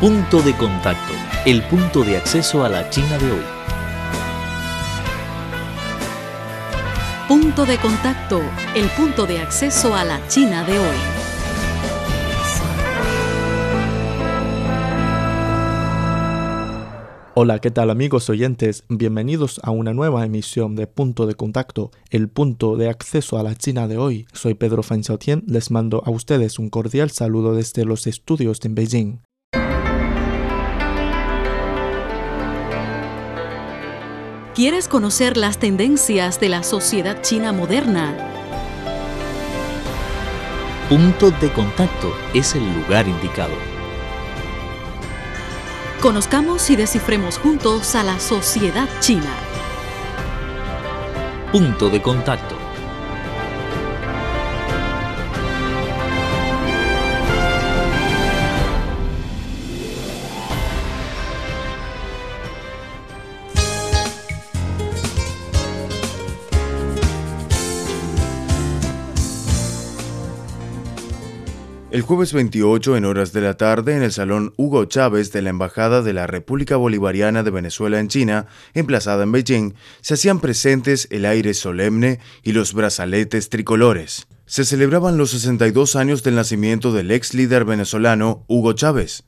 [0.00, 1.12] Punto de contacto,
[1.44, 3.42] el punto de acceso a la China de hoy.
[7.26, 8.40] Punto de contacto,
[8.76, 10.96] el punto de acceso a la China de hoy.
[17.34, 18.84] Hola, ¿qué tal amigos oyentes?
[18.88, 23.56] Bienvenidos a una nueva emisión de Punto de Contacto, el punto de acceso a la
[23.56, 24.28] China de hoy.
[24.32, 28.68] Soy Pedro Fan Xiaotian, les mando a ustedes un cordial saludo desde los estudios de
[28.68, 29.27] Beijing.
[34.58, 38.12] ¿Quieres conocer las tendencias de la sociedad china moderna?
[40.88, 43.54] Punto de contacto es el lugar indicado.
[46.00, 49.32] Conozcamos y descifremos juntos a la sociedad china.
[51.52, 52.67] Punto de contacto.
[71.90, 75.48] El jueves 28, en horas de la tarde, en el Salón Hugo Chávez de la
[75.48, 79.72] Embajada de la República Bolivariana de Venezuela en China, emplazada en Beijing,
[80.02, 84.26] se hacían presentes el aire solemne y los brazaletes tricolores.
[84.44, 89.24] Se celebraban los 62 años del nacimiento del ex líder venezolano Hugo Chávez.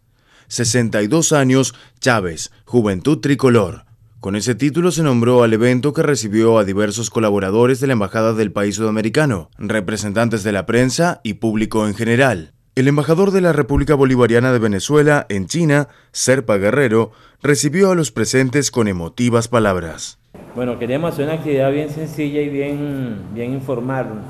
[0.49, 3.90] 62 años Chávez, Juventud Tricolor.
[4.21, 8.35] Con ese título se nombró al evento que recibió a diversos colaboradores de la Embajada
[8.35, 12.53] del país sudamericano, representantes de la prensa y público en general.
[12.75, 17.13] El embajador de la República Bolivariana de Venezuela en China, Serpa Guerrero,
[17.43, 20.19] recibió a los presentes con emotivas palabras.
[20.55, 24.21] Bueno, queríamos hacer una actividad bien sencilla y bien, bien informal,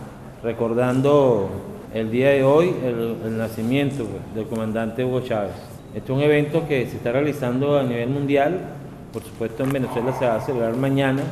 [0.45, 1.51] recordando
[1.93, 5.51] el día de hoy, el, el nacimiento del comandante Hugo Chávez.
[5.97, 8.77] Este es un evento que se está realizando a nivel mundial,
[9.13, 11.23] por supuesto en Venezuela se va a celebrar mañana,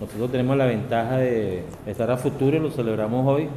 [0.00, 3.48] nosotros tenemos la ventaja de estar a futuro y lo celebramos hoy,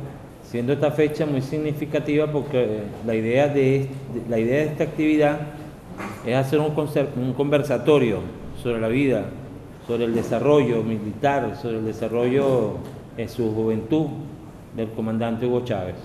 [0.44, 3.88] siendo esta fecha muy significativa porque la idea de,
[4.30, 5.40] la idea de esta actividad
[6.25, 6.74] es hacer un,
[7.16, 8.19] un conversatorio
[8.62, 9.25] sobre la vida,
[9.88, 12.74] sobre el desarrollo militar, sobre el desarrollo
[13.18, 14.08] en su juventud
[14.75, 15.96] del comandante Hugo Chávez.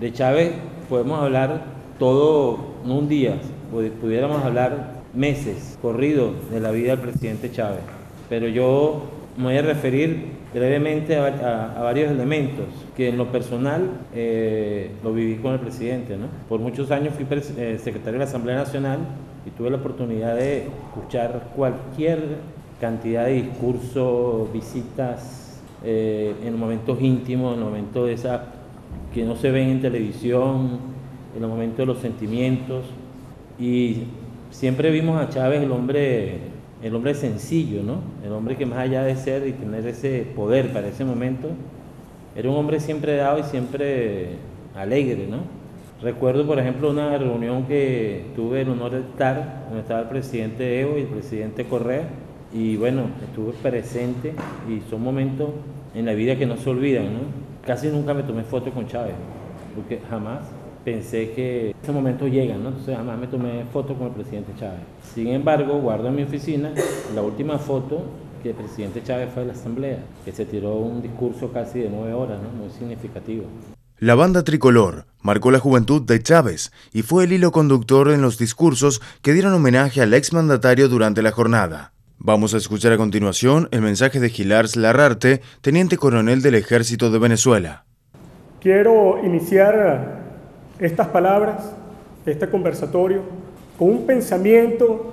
[0.00, 0.52] De Chávez
[0.88, 1.62] podemos hablar
[1.98, 3.36] todo, no un día,
[4.00, 7.80] pudiéramos hablar meses corridos de la vida del presidente Chávez,
[8.28, 9.02] pero yo
[9.36, 12.66] me voy a referir brevemente a, a, a varios elementos
[12.96, 16.16] que en lo personal eh, lo viví con el presidente.
[16.16, 16.26] ¿no?
[16.48, 19.00] Por muchos años fui eh, secretario de la Asamblea Nacional
[19.44, 22.20] y tuve la oportunidad de escuchar cualquier
[22.80, 28.46] cantidad de discursos, visitas eh, en momentos íntimos, en momentos de esa
[29.12, 30.78] que no se ven en televisión,
[31.34, 32.84] en los momentos de los sentimientos.
[33.58, 34.04] Y
[34.54, 36.38] siempre vimos a Chávez el hombre
[36.82, 38.00] el hombre sencillo, ¿no?
[38.24, 41.48] El hombre que más allá de ser y tener ese poder para ese momento,
[42.36, 44.36] era un hombre siempre dado y siempre
[44.76, 45.38] alegre, ¿no?
[46.02, 50.78] Recuerdo, por ejemplo, una reunión que tuve el honor de estar, donde estaba el presidente
[50.78, 52.06] Evo y el presidente Correa,
[52.52, 54.34] y bueno, estuve presente
[54.68, 55.50] y son momentos
[55.94, 57.20] en la vida que no se olvidan, ¿no?
[57.66, 59.14] Casi nunca me tomé foto con Chávez,
[59.74, 60.40] porque jamás
[60.84, 62.68] pensé que ese momento llega, ¿no?
[62.68, 64.80] Entonces jamás me tomé foto con el presidente Chávez.
[65.14, 66.72] Sin embargo, guardo en mi oficina
[67.14, 68.04] la última foto
[68.42, 71.88] que el presidente Chávez fue a la Asamblea, que se tiró un discurso casi de
[71.88, 72.50] nueve horas, ¿no?
[72.50, 73.44] Muy significativo.
[73.98, 78.36] La banda tricolor marcó la juventud de Chávez y fue el hilo conductor en los
[78.36, 81.92] discursos que dieron homenaje al exmandatario durante la jornada.
[82.18, 87.18] Vamos a escuchar a continuación el mensaje de Gilars Larrarte, teniente coronel del Ejército de
[87.18, 87.84] Venezuela.
[88.60, 90.23] Quiero iniciar
[90.78, 91.72] estas palabras,
[92.26, 93.20] este conversatorio,
[93.78, 95.12] con un pensamiento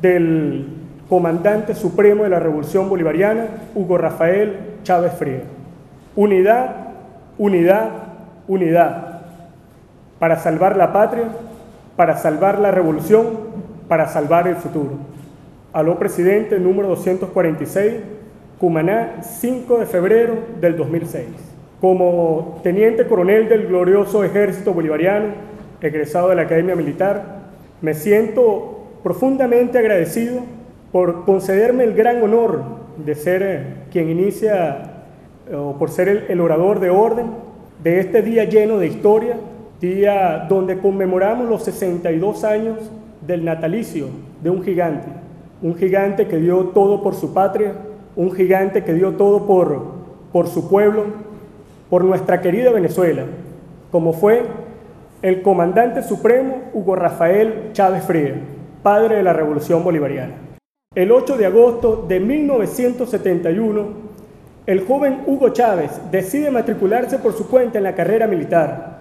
[0.00, 0.66] del
[1.08, 5.42] comandante supremo de la Revolución Bolivariana, Hugo Rafael Chávez Frías.
[6.16, 6.76] Unidad,
[7.38, 7.90] unidad,
[8.48, 9.22] unidad.
[10.18, 11.24] Para salvar la patria,
[11.96, 13.26] para salvar la revolución,
[13.88, 14.92] para salvar el futuro.
[15.72, 17.94] Aló presidente número 246,
[18.58, 21.51] Cumaná, 5 de febrero del 2006
[21.82, 25.30] como teniente coronel del glorioso ejército bolivariano,
[25.80, 27.40] egresado de la Academia Militar,
[27.80, 30.42] me siento profundamente agradecido
[30.92, 32.62] por concederme el gran honor
[33.04, 34.92] de ser quien inicia,
[35.52, 37.26] o por ser el, el orador de orden
[37.82, 39.38] de este día lleno de historia,
[39.80, 42.78] día donde conmemoramos los 62 años
[43.26, 44.06] del natalicio
[44.40, 45.08] de un gigante,
[45.60, 47.72] un gigante que dio todo por su patria,
[48.14, 49.82] un gigante que dio todo por,
[50.30, 51.31] por su pueblo,
[51.92, 53.24] por nuestra querida Venezuela,
[53.90, 54.44] como fue
[55.20, 58.38] el comandante supremo Hugo Rafael Chávez Frías.
[58.82, 60.32] padre de la Revolución Bolivariana.
[60.94, 63.88] El 8 de agosto de 1971,
[64.64, 69.00] el joven Hugo Chávez decide matricularse por su cuenta en la carrera militar.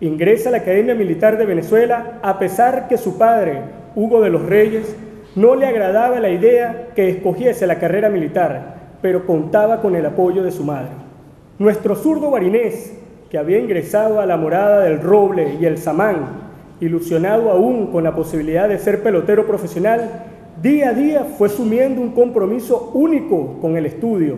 [0.00, 3.60] Ingresa a la Academia Militar de Venezuela a pesar que su padre,
[3.94, 4.96] Hugo de los Reyes,
[5.36, 10.42] no le agradaba la idea que escogiese la carrera militar, pero contaba con el apoyo
[10.42, 11.11] de su madre.
[11.58, 12.92] Nuestro zurdo barinés,
[13.30, 16.50] que había ingresado a la morada del Roble y el Samán,
[16.80, 20.24] ilusionado aún con la posibilidad de ser pelotero profesional,
[20.62, 24.36] día a día fue sumiendo un compromiso único con el estudio,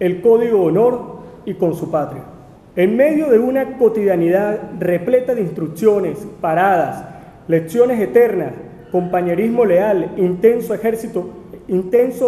[0.00, 2.24] el código honor y con su patria.
[2.76, 7.04] En medio de una cotidianidad repleta de instrucciones, paradas,
[7.46, 8.52] lecciones eternas,
[8.90, 10.72] compañerismo leal, intenso,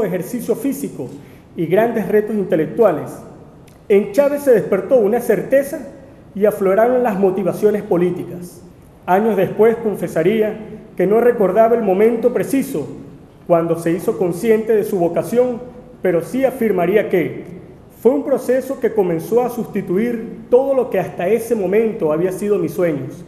[0.04, 1.08] ejercicio físico
[1.56, 3.10] y grandes retos intelectuales,
[3.88, 5.78] en Chávez se despertó una certeza
[6.34, 8.62] y afloraron las motivaciones políticas.
[9.06, 10.56] Años después confesaría
[10.96, 12.88] que no recordaba el momento preciso
[13.46, 15.60] cuando se hizo consciente de su vocación,
[16.02, 17.44] pero sí afirmaría que
[18.00, 22.58] fue un proceso que comenzó a sustituir todo lo que hasta ese momento había sido
[22.58, 23.24] mis sueños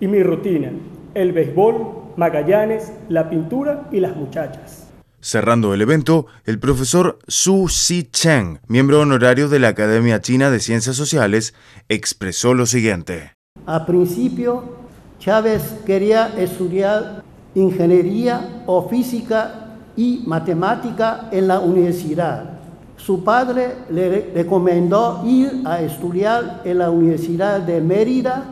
[0.00, 0.72] y mi rutina,
[1.14, 4.87] el béisbol, Magallanes, la pintura y las muchachas.
[5.20, 10.60] Cerrando el evento, el profesor Su Si Cheng, miembro honorario de la Academia China de
[10.60, 11.54] Ciencias Sociales,
[11.88, 13.32] expresó lo siguiente.
[13.66, 14.76] A principio,
[15.18, 17.24] Chávez quería estudiar
[17.54, 22.58] ingeniería o física y matemática en la universidad.
[22.96, 28.44] Su padre le recomendó ir a estudiar en la Universidad de Mérida,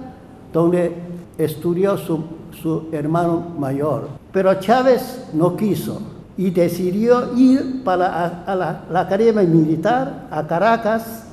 [0.52, 0.94] donde
[1.38, 2.24] estudió su
[2.60, 4.08] su hermano mayor.
[4.32, 11.24] Pero Chávez no quiso y decidió ir para a, la, Academia Militar a Caracas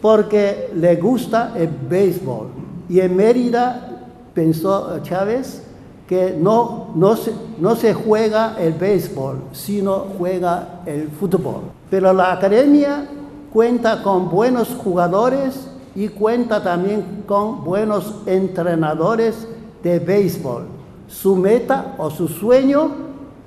[0.00, 2.48] porque le gusta el béisbol.
[2.88, 4.02] Y en Mérida
[4.32, 5.62] pensó Chávez
[6.06, 11.62] que no, no, se, no se juega el béisbol, sino juega el fútbol.
[11.90, 13.08] Pero la academia
[13.52, 19.48] cuenta con buenos jugadores y cuenta también con buenos entrenadores
[19.82, 20.66] de béisbol.
[21.08, 23.03] Su meta o su sueño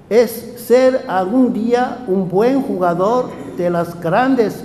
[0.09, 4.63] es ser algún día un buen jugador de las grandes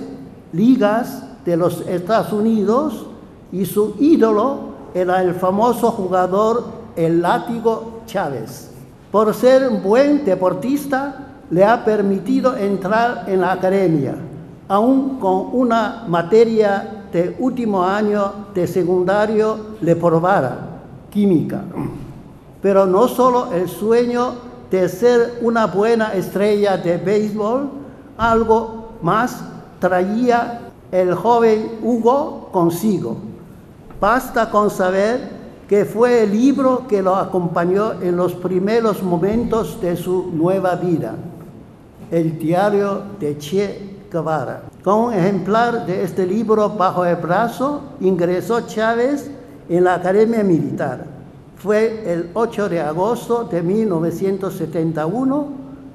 [0.51, 3.05] ligas de los Estados Unidos
[3.51, 6.63] y su ídolo era el famoso jugador
[6.95, 8.71] El Látigo Chávez.
[9.11, 14.15] Por ser un buen deportista, le ha permitido entrar en la academia,
[14.67, 20.57] aún con una materia de último año de secundario le probara
[21.11, 21.61] química.
[22.61, 27.69] Pero no solo el sueño de ser una buena estrella de béisbol,
[28.17, 29.39] algo más
[29.77, 30.61] traía
[30.91, 33.17] el joven Hugo consigo.
[34.01, 35.29] Basta con saber
[35.67, 41.13] que fue el libro que lo acompañó en los primeros momentos de su nueva vida,
[42.09, 44.63] el diario de Che Guevara.
[44.83, 49.29] Con un ejemplar de este libro bajo el brazo, ingresó Chávez
[49.69, 51.12] en la Academia Militar.
[51.63, 55.47] Fue el 8 de agosto de 1971,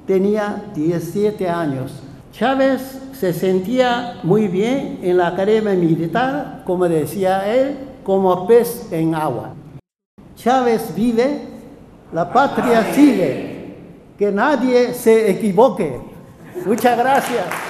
[0.07, 1.91] tenía 17 años.
[2.31, 9.13] Chávez se sentía muy bien en la Academia Militar, como decía él, como pez en
[9.13, 9.53] agua.
[10.35, 11.41] Chávez vive,
[12.13, 13.75] la patria sigue,
[14.17, 15.99] que nadie se equivoque.
[16.65, 17.68] Muchas gracias.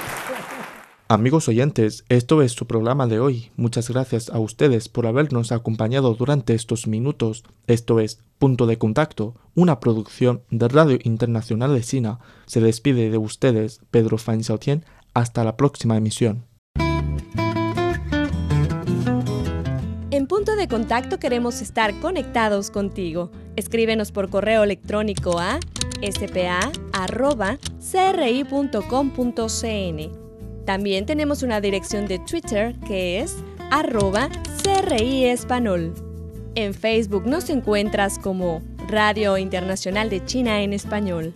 [1.12, 3.50] Amigos oyentes, esto es su programa de hoy.
[3.56, 7.42] Muchas gracias a ustedes por habernos acompañado durante estos minutos.
[7.66, 12.20] Esto es Punto de Contacto, una producción de Radio Internacional de China.
[12.46, 14.42] Se despide de ustedes Pedro Fan.
[15.12, 16.46] Hasta la próxima emisión.
[20.12, 23.32] En Punto de Contacto queremos estar conectados contigo.
[23.56, 25.58] Escríbenos por correo electrónico a
[26.02, 26.70] spa.cri.com.cn
[30.70, 33.38] también tenemos una dirección de Twitter que es
[33.72, 34.28] arroba
[34.62, 35.24] CRI
[36.54, 41.34] En Facebook nos encuentras como Radio Internacional de China en Español.